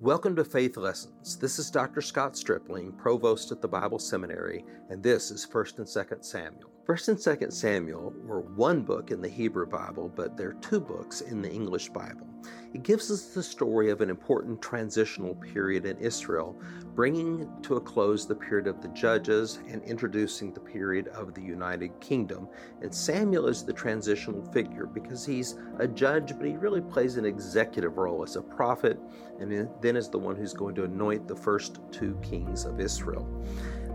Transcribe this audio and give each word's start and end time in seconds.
Welcome 0.00 0.36
to 0.36 0.44
Faith 0.44 0.76
Lessons. 0.76 1.36
This 1.36 1.58
is 1.58 1.72
Dr. 1.72 2.00
Scott 2.00 2.36
Stripling, 2.36 2.92
provost 2.92 3.50
at 3.50 3.60
the 3.60 3.66
Bible 3.66 3.98
Seminary, 3.98 4.64
and 4.90 5.02
this 5.02 5.32
is 5.32 5.44
1st 5.44 5.78
and 5.78 5.86
2nd 5.88 6.24
Samuel. 6.24 6.70
1st 6.88 7.08
and 7.08 7.18
2nd 7.18 7.52
Samuel 7.52 8.14
were 8.24 8.40
one 8.40 8.80
book 8.80 9.10
in 9.10 9.20
the 9.20 9.28
Hebrew 9.28 9.66
Bible, 9.66 10.10
but 10.16 10.38
they're 10.38 10.54
two 10.54 10.80
books 10.80 11.20
in 11.20 11.42
the 11.42 11.50
English 11.50 11.90
Bible. 11.90 12.26
It 12.72 12.82
gives 12.82 13.10
us 13.10 13.26
the 13.26 13.42
story 13.42 13.90
of 13.90 14.00
an 14.00 14.08
important 14.08 14.62
transitional 14.62 15.34
period 15.34 15.84
in 15.84 15.98
Israel, 15.98 16.58
bringing 16.94 17.46
to 17.60 17.76
a 17.76 17.80
close 17.80 18.26
the 18.26 18.34
period 18.34 18.66
of 18.66 18.80
the 18.80 18.88
judges 18.88 19.58
and 19.68 19.82
introducing 19.82 20.54
the 20.54 20.60
period 20.60 21.08
of 21.08 21.34
the 21.34 21.42
United 21.42 22.00
Kingdom. 22.00 22.48
And 22.80 22.94
Samuel 22.94 23.48
is 23.48 23.66
the 23.66 23.72
transitional 23.74 24.42
figure 24.50 24.86
because 24.86 25.26
he's 25.26 25.56
a 25.78 25.86
judge, 25.86 26.38
but 26.38 26.46
he 26.46 26.56
really 26.56 26.80
plays 26.80 27.18
an 27.18 27.26
executive 27.26 27.98
role 27.98 28.22
as 28.22 28.36
a 28.36 28.42
prophet, 28.42 28.98
and 29.38 29.68
then 29.82 29.96
is 29.96 30.08
the 30.08 30.18
one 30.18 30.36
who's 30.36 30.54
going 30.54 30.74
to 30.76 30.84
anoint 30.84 31.28
the 31.28 31.36
first 31.36 31.80
two 31.92 32.18
kings 32.22 32.64
of 32.64 32.80
Israel. 32.80 33.28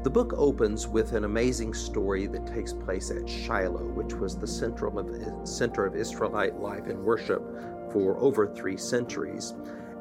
The 0.03 0.09
book 0.09 0.33
opens 0.35 0.85
with 0.85 1.13
an 1.13 1.23
amazing 1.23 1.73
story 1.73 2.27
that 2.27 2.45
takes 2.45 2.73
place 2.73 3.09
at 3.09 3.27
Shiloh, 3.27 3.85
which 3.85 4.13
was 4.13 4.37
the 4.37 4.45
central 4.45 4.99
of, 4.99 5.47
center 5.47 5.85
of 5.85 5.95
Israelite 5.95 6.59
life 6.59 6.87
and 6.87 7.01
worship 7.01 7.41
for 7.89 8.17
over 8.17 8.53
three 8.53 8.75
centuries. 8.75 9.53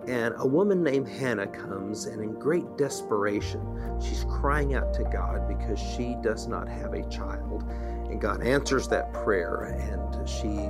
And 0.08 0.34
a 0.38 0.46
woman 0.46 0.82
named 0.82 1.08
Hannah 1.08 1.46
comes, 1.46 2.06
and 2.06 2.20
in 2.20 2.32
great 2.32 2.76
desperation, 2.76 3.60
she's 4.00 4.24
crying 4.24 4.74
out 4.74 4.92
to 4.94 5.04
God 5.04 5.46
because 5.46 5.78
she 5.78 6.16
does 6.20 6.48
not 6.48 6.68
have 6.68 6.94
a 6.94 7.08
child. 7.08 7.62
And 8.10 8.20
God 8.20 8.42
answers 8.42 8.88
that 8.88 9.12
prayer, 9.12 9.78
and 9.78 10.28
she 10.28 10.68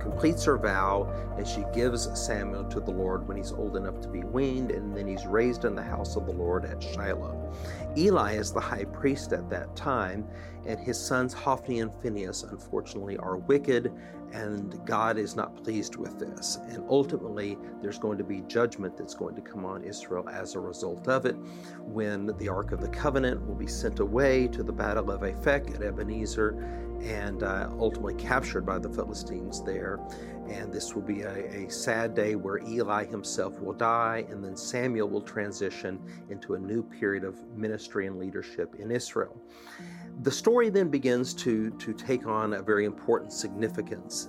completes 0.00 0.44
her 0.44 0.56
vow 0.56 1.12
and 1.36 1.46
she 1.46 1.64
gives 1.72 2.08
Samuel 2.18 2.64
to 2.64 2.80
the 2.80 2.90
Lord 2.90 3.26
when 3.28 3.36
he's 3.36 3.52
old 3.52 3.76
enough 3.76 4.00
to 4.00 4.08
be 4.08 4.20
weaned, 4.20 4.70
and 4.70 4.96
then 4.96 5.06
he's 5.06 5.26
raised 5.26 5.64
in 5.64 5.74
the 5.74 5.82
house 5.82 6.16
of 6.16 6.26
the 6.26 6.32
Lord 6.32 6.64
at 6.64 6.82
Shiloh. 6.82 7.52
Eli 7.96 8.34
is 8.34 8.52
the 8.52 8.60
high 8.60 8.84
priest 8.84 9.32
at 9.32 9.48
that 9.50 9.74
time, 9.76 10.26
and 10.66 10.78
his 10.78 10.98
sons 10.98 11.32
Hophni 11.32 11.80
and 11.80 11.92
Phinehas, 12.02 12.42
unfortunately, 12.42 13.16
are 13.18 13.36
wicked, 13.36 13.92
and 14.32 14.84
God 14.86 15.18
is 15.18 15.36
not 15.36 15.62
pleased 15.62 15.96
with 15.96 16.18
this. 16.18 16.58
And 16.68 16.84
ultimately, 16.88 17.58
there's 17.82 17.98
going 17.98 18.18
to 18.18 18.24
be 18.24 18.42
judgment 18.42 18.96
that's 18.96 19.14
going 19.14 19.34
to 19.34 19.40
come 19.40 19.64
on 19.64 19.82
Israel 19.82 20.28
as 20.28 20.54
a 20.54 20.60
result 20.60 21.08
of 21.08 21.26
it 21.26 21.36
when 21.80 22.26
the 22.38 22.48
Ark 22.48 22.72
of 22.72 22.80
the 22.80 22.88
Covenant 22.88 23.46
will 23.46 23.54
be 23.54 23.66
sent 23.66 24.00
away 24.00 24.48
to 24.48 24.62
the 24.62 24.72
Battle 24.72 25.10
of 25.10 25.22
Aphek 25.22 25.74
at 25.74 25.82
Ebenezer 25.82 26.50
and 27.02 27.42
uh, 27.42 27.68
ultimately 27.78 28.14
captured 28.14 28.66
by 28.66 28.78
the 28.78 28.88
Philistines 28.88 29.62
there. 29.64 29.98
And 30.48 30.72
this 30.72 30.94
will 30.94 31.02
be 31.02 31.22
a, 31.22 31.66
a, 31.66 31.70
sad 31.70 32.14
day 32.14 32.34
where 32.34 32.58
Eli 32.58 33.04
himself 33.04 33.60
will 33.60 33.72
die, 33.72 34.24
and 34.30 34.42
then 34.42 34.56
Samuel 34.56 35.08
will 35.08 35.20
transition 35.20 36.00
into 36.28 36.54
a 36.54 36.58
new 36.58 36.82
period 36.82 37.24
of 37.24 37.36
ministry 37.56 38.06
and 38.06 38.18
leadership 38.18 38.74
in 38.78 38.90
Israel. 38.90 39.40
The 40.22 40.30
story 40.30 40.70
then 40.70 40.88
begins 40.88 41.34
to, 41.34 41.70
to 41.70 41.92
take 41.92 42.26
on 42.26 42.54
a 42.54 42.62
very 42.62 42.84
important 42.84 43.32
significance. 43.32 44.28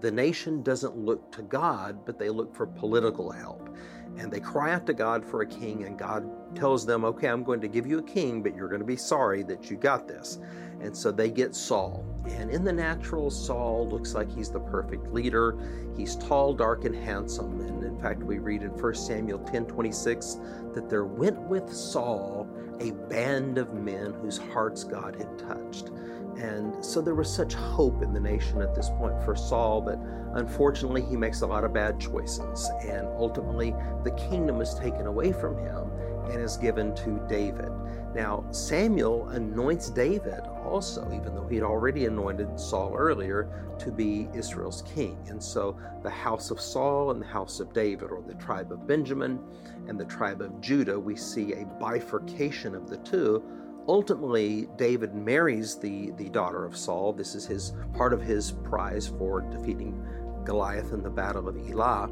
The 0.00 0.10
nation 0.10 0.62
doesn't 0.62 0.96
look 0.96 1.32
to 1.32 1.42
God, 1.42 2.04
but 2.04 2.18
they 2.18 2.28
look 2.28 2.54
for 2.54 2.66
political 2.66 3.30
help. 3.30 3.68
And 4.16 4.32
they 4.32 4.40
cry 4.40 4.72
out 4.72 4.86
to 4.86 4.94
God 4.94 5.24
for 5.24 5.42
a 5.42 5.46
king, 5.46 5.84
and 5.84 5.98
God 5.98 6.28
tells 6.54 6.86
them, 6.86 7.04
Okay, 7.04 7.28
I'm 7.28 7.44
going 7.44 7.60
to 7.60 7.68
give 7.68 7.86
you 7.86 7.98
a 7.98 8.02
king, 8.02 8.42
but 8.42 8.54
you're 8.54 8.68
going 8.68 8.80
to 8.80 8.86
be 8.86 8.96
sorry 8.96 9.42
that 9.44 9.70
you 9.70 9.76
got 9.76 10.08
this. 10.08 10.38
And 10.80 10.96
so 10.96 11.10
they 11.10 11.30
get 11.30 11.54
Saul. 11.54 12.04
And 12.26 12.50
in 12.50 12.64
the 12.64 12.72
natural, 12.72 13.30
Saul 13.30 13.88
looks 13.88 14.14
like 14.14 14.30
he's 14.34 14.50
the 14.50 14.60
perfect 14.60 15.12
leader. 15.12 15.56
He's 15.96 16.16
tall, 16.16 16.52
dark, 16.52 16.84
and 16.84 16.94
handsome. 16.94 17.60
And 17.60 17.82
in 17.82 17.98
fact, 18.00 18.22
we 18.22 18.38
read 18.38 18.62
in 18.62 18.70
1 18.70 18.94
Samuel 18.94 19.38
10 19.38 19.66
26 19.66 20.38
that 20.74 20.88
there 20.90 21.04
went 21.04 21.38
with 21.40 21.72
Saul 21.72 22.46
a 22.80 22.92
band 23.08 23.58
of 23.58 23.72
men 23.74 24.12
whose 24.20 24.38
hearts 24.38 24.84
God 24.84 25.16
had 25.16 25.38
touched. 25.38 25.88
And 26.36 26.84
so 26.84 27.00
there 27.00 27.14
was 27.14 27.32
such 27.32 27.54
hope 27.54 28.02
in 28.02 28.12
the 28.12 28.20
nation 28.20 28.60
at 28.60 28.74
this 28.74 28.90
point 28.90 29.22
for 29.24 29.34
Saul, 29.34 29.80
but 29.80 29.98
unfortunately, 30.34 31.02
he 31.02 31.16
makes 31.16 31.40
a 31.40 31.46
lot 31.46 31.64
of 31.64 31.72
bad 31.72 31.98
choices. 31.98 32.70
And 32.82 33.06
ultimately, 33.16 33.74
the 34.06 34.12
kingdom 34.12 34.60
is 34.60 34.72
taken 34.74 35.08
away 35.08 35.32
from 35.32 35.58
him 35.58 35.90
and 36.30 36.40
is 36.40 36.56
given 36.56 36.94
to 36.94 37.20
David. 37.28 37.70
Now, 38.14 38.44
Samuel 38.52 39.28
anoints 39.30 39.90
David 39.90 40.40
also, 40.64 41.10
even 41.12 41.34
though 41.34 41.48
he'd 41.48 41.64
already 41.64 42.06
anointed 42.06 42.58
Saul 42.58 42.94
earlier 42.96 43.74
to 43.80 43.90
be 43.90 44.28
Israel's 44.32 44.82
king. 44.82 45.18
And 45.28 45.42
so 45.42 45.76
the 46.04 46.10
house 46.10 46.52
of 46.52 46.60
Saul 46.60 47.10
and 47.10 47.20
the 47.20 47.26
house 47.26 47.58
of 47.58 47.72
David, 47.72 48.10
or 48.12 48.22
the 48.22 48.34
tribe 48.34 48.70
of 48.70 48.86
Benjamin 48.86 49.40
and 49.88 49.98
the 49.98 50.04
tribe 50.04 50.40
of 50.40 50.60
Judah, 50.60 50.98
we 50.98 51.16
see 51.16 51.54
a 51.54 51.66
bifurcation 51.80 52.76
of 52.76 52.88
the 52.88 52.98
two. 52.98 53.42
Ultimately, 53.88 54.68
David 54.76 55.14
marries 55.14 55.76
the, 55.76 56.12
the 56.12 56.28
daughter 56.30 56.64
of 56.64 56.76
Saul. 56.76 57.12
This 57.12 57.34
is 57.34 57.44
his 57.44 57.72
part 57.92 58.12
of 58.12 58.22
his 58.22 58.52
prize 58.52 59.08
for 59.08 59.40
defeating 59.40 60.00
Goliath 60.44 60.92
in 60.92 61.02
the 61.02 61.10
battle 61.10 61.48
of 61.48 61.56
Elah. 61.68 62.08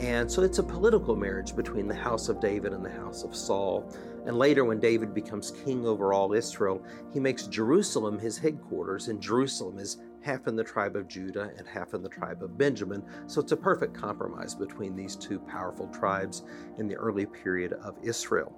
And 0.00 0.30
so 0.30 0.42
it's 0.42 0.58
a 0.58 0.62
political 0.62 1.16
marriage 1.16 1.56
between 1.56 1.88
the 1.88 1.94
house 1.94 2.28
of 2.28 2.40
David 2.40 2.72
and 2.72 2.84
the 2.84 2.90
house 2.90 3.24
of 3.24 3.34
Saul. 3.34 3.92
And 4.26 4.38
later, 4.38 4.64
when 4.64 4.78
David 4.78 5.12
becomes 5.12 5.50
king 5.50 5.86
over 5.86 6.12
all 6.12 6.32
Israel, 6.32 6.82
he 7.12 7.18
makes 7.18 7.46
Jerusalem 7.48 8.18
his 8.18 8.38
headquarters, 8.38 9.08
and 9.08 9.20
Jerusalem 9.20 9.78
is 9.78 9.96
half 10.22 10.46
in 10.46 10.56
the 10.56 10.64
tribe 10.64 10.96
of 10.96 11.08
Judah 11.08 11.50
and 11.56 11.66
half 11.66 11.94
in 11.94 12.02
the 12.02 12.08
tribe 12.08 12.42
of 12.42 12.50
mm-hmm. 12.50 12.58
Benjamin. 12.58 13.02
So 13.26 13.40
it's 13.40 13.52
a 13.52 13.56
perfect 13.56 13.94
compromise 13.94 14.54
between 14.54 14.96
these 14.96 15.16
two 15.16 15.38
powerful 15.38 15.88
tribes 15.88 16.42
in 16.78 16.88
the 16.88 16.96
early 16.96 17.26
period 17.26 17.74
of 17.74 17.96
Israel. 18.02 18.52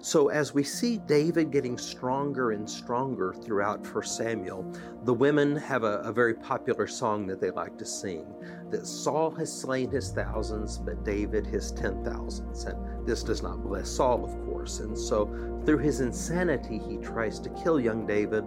So 0.00 0.28
as 0.28 0.54
we 0.54 0.62
see 0.62 0.98
David 0.98 1.50
getting 1.50 1.78
stronger 1.78 2.52
and 2.52 2.68
stronger 2.68 3.34
throughout 3.34 3.84
1 3.86 4.04
Samuel, 4.04 4.70
the 5.04 5.14
women 5.14 5.56
have 5.56 5.84
a, 5.84 5.98
a 6.00 6.12
very 6.12 6.34
popular 6.34 6.86
song 6.86 7.26
that 7.26 7.40
they 7.40 7.50
like 7.50 7.76
to 7.78 7.84
sing 7.84 8.26
that 8.70 8.86
Saul 8.86 9.30
has 9.32 9.52
slain 9.52 9.90
his 9.90 10.12
thousands, 10.12 10.78
but 10.78 11.04
David 11.04 11.46
his 11.46 11.72
ten 11.72 12.04
thousands. 12.04 12.64
And 12.64 13.06
this 13.06 13.22
does 13.22 13.42
not 13.42 13.62
bless 13.62 13.88
Saul, 13.88 14.24
of 14.24 14.30
course. 14.44 14.80
And 14.80 14.96
so 14.96 15.26
through 15.64 15.78
his 15.78 16.00
insanity, 16.00 16.78
he 16.78 16.98
tries 16.98 17.40
to 17.40 17.50
kill 17.50 17.80
young 17.80 18.06
David 18.06 18.44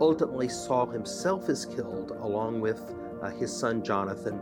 Ultimately, 0.00 0.48
Saul 0.48 0.86
himself 0.86 1.48
is 1.48 1.64
killed 1.64 2.12
along 2.20 2.60
with 2.60 2.94
uh, 3.20 3.30
his 3.30 3.54
son 3.54 3.82
Jonathan, 3.82 4.40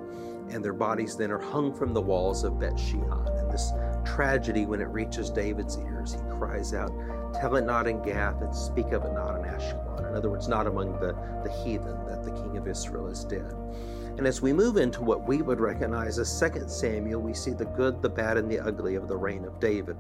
and 0.51 0.65
their 0.65 0.75
bodies 0.75 1.17
then 1.17 1.31
are 1.31 1.39
hung 1.39 1.73
from 1.75 1.95
the 1.95 2.01
walls 2.01 2.45
of 2.45 2.61
Beth 2.61 2.79
Shean. 2.79 3.11
And 3.11 3.51
this 3.51 3.73
tragedy, 4.05 4.67
when 4.67 4.81
it 4.81 4.89
reaches 4.89 5.31
David's 5.31 5.79
ears, 5.79 6.13
he 6.13 6.21
cries 6.39 6.75
out, 6.75 6.93
Tell 7.35 7.57
it 7.57 7.65
not 7.65 7.87
in 7.87 8.03
Gath, 8.03 8.41
and 8.43 8.55
speak 8.55 8.93
of 8.93 9.05
it 9.05 9.13
not 9.13 9.37
in 9.37 9.45
Ashkelon. 9.45 10.11
In 10.11 10.15
other 10.15 10.31
words, 10.31 10.47
not 10.47 10.67
among 10.67 10.93
the, 11.01 11.13
the 11.43 11.53
heathen, 11.65 12.07
that 12.07 12.23
the 12.23 12.31
king 12.33 12.57
of 12.57 12.69
Israel 12.69 13.09
is 13.09 13.25
dead. 13.25 13.53
And 14.17 14.27
as 14.27 14.41
we 14.41 14.53
move 14.53 14.77
into 14.77 15.03
what 15.03 15.27
we 15.27 15.43
would 15.43 15.61
recognize 15.61 16.19
as 16.19 16.41
2 16.41 16.69
Samuel, 16.69 17.21
we 17.21 17.35
see 17.35 17.53
the 17.53 17.67
good, 17.67 18.01
the 18.01 18.09
bad, 18.09 18.39
and 18.39 18.51
the 18.51 18.61
ugly 18.61 18.95
of 18.95 19.09
the 19.09 19.17
reign 19.17 19.45
of 19.45 19.61
David 19.61 19.97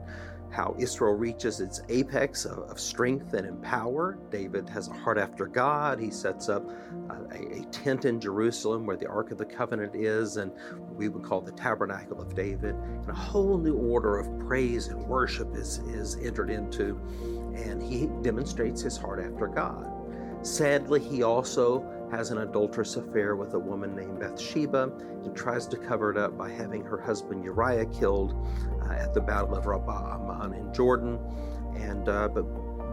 how 0.50 0.74
Israel 0.78 1.14
reaches 1.14 1.60
its 1.60 1.82
apex 1.88 2.44
of, 2.44 2.58
of, 2.70 2.80
strength 2.80 3.34
and 3.34 3.46
in 3.46 3.56
power. 3.58 4.18
David 4.30 4.68
has 4.68 4.88
a 4.88 4.92
heart 4.92 5.18
after 5.18 5.46
God. 5.46 5.98
He 5.98 6.10
sets 6.10 6.48
up 6.48 6.68
a, 7.10 7.60
a, 7.60 7.64
tent 7.70 8.04
in 8.04 8.20
Jerusalem 8.20 8.86
where 8.86 8.96
the 8.96 9.06
Ark 9.08 9.30
of 9.30 9.38
the 9.38 9.44
Covenant 9.44 9.94
is, 9.94 10.36
and 10.36 10.52
we 10.94 11.08
would 11.08 11.22
call 11.22 11.40
the 11.40 11.52
Tabernacle 11.52 12.20
of 12.20 12.34
David. 12.34 12.74
And 12.74 13.08
a 13.08 13.14
whole 13.14 13.58
new 13.58 13.76
order 13.76 14.18
of 14.18 14.38
praise 14.38 14.88
and 14.88 15.02
worship 15.06 15.54
is, 15.54 15.78
is 15.78 16.16
entered 16.16 16.50
into, 16.50 17.00
and 17.54 17.82
he 17.82 18.06
demonstrates 18.22 18.80
his 18.80 18.96
heart 18.96 19.20
after 19.20 19.46
God. 19.46 19.92
Sadly, 20.42 21.00
he 21.00 21.22
also 21.22 21.84
has 22.10 22.30
an 22.30 22.38
adulterous 22.38 22.96
affair 22.96 23.36
with 23.36 23.54
a 23.54 23.58
woman 23.58 23.94
named 23.96 24.20
Bathsheba 24.20 24.92
and 25.24 25.36
tries 25.36 25.66
to 25.68 25.76
cover 25.76 26.10
it 26.10 26.16
up 26.16 26.36
by 26.38 26.50
having 26.50 26.84
her 26.84 26.98
husband 26.98 27.44
Uriah 27.44 27.86
killed 27.86 28.34
uh, 28.82 28.92
at 28.92 29.14
the 29.14 29.20
Battle 29.20 29.56
of 29.56 29.66
Rabbah 29.66 30.14
Ammon 30.14 30.54
in 30.54 30.72
Jordan. 30.72 31.18
And 31.74 32.08
uh, 32.08 32.28
but 32.28 32.44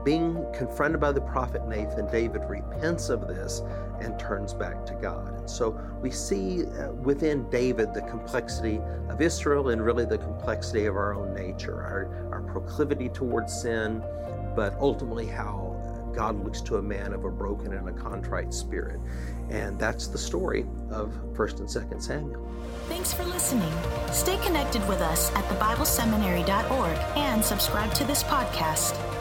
being 0.04 0.46
confronted 0.54 1.00
by 1.00 1.12
the 1.12 1.22
prophet 1.22 1.68
Nathan, 1.68 2.08
David 2.12 2.42
repents 2.50 3.10
of 3.10 3.28
this 3.28 3.62
and 4.02 4.20
turns 4.20 4.54
back 4.54 4.86
to 4.86 4.94
God. 4.96 5.40
And 5.40 5.50
so 5.50 5.80
we 6.02 6.12
see 6.12 6.66
uh, 6.66 6.92
within 6.92 7.50
David 7.50 7.94
the 7.94 8.02
complexity 8.02 8.82
of 9.10 9.22
Israel 9.22 9.70
and 9.70 9.84
really 9.84 10.06
the 10.06 10.18
complexity 10.18 10.86
of 10.86 10.96
our 10.96 11.14
own 11.16 11.34
nature, 11.34 11.82
our, 11.82 12.30
our 12.34 12.42
proclivity 12.42 13.10
towards 13.10 13.54
sin, 13.62 14.04
but 14.56 14.76
ultimately 14.80 15.26
how 15.26 15.73
God 16.16 16.44
looks 16.44 16.62
to 16.62 16.78
a 16.78 16.82
man 16.82 17.14
of 17.14 17.26
a 17.26 17.30
broken 17.30 17.74
and 17.74 17.90
a 17.90 17.92
contrite 17.92 18.54
spirit. 18.54 19.00
And 19.50 19.80
that's 19.80 20.08
the 20.08 20.18
story 20.18 20.66
of 20.90 21.14
1st 21.34 21.60
and 21.60 21.68
2nd 21.68 22.02
Samuel. 22.02 22.48
Thanks 22.88 23.14
for 23.14 23.24
listening. 23.26 23.72
Stay 24.12 24.38
connected 24.46 24.88
with 24.88 25.02
us 25.02 25.32
at 25.36 25.44
thebibleseminary.org 25.46 26.98
and 27.16 27.44
subscribe 27.44 27.94
to 27.94 28.04
this 28.04 28.24
podcast. 28.24 29.13